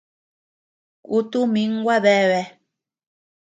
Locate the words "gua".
1.83-1.97